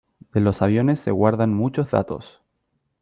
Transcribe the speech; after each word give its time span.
de 0.33 0.39
los 0.41 0.63
aviones 0.63 0.99
se 0.99 1.11
guardan 1.11 1.53
muchos 1.53 1.91
datos. 1.91 2.41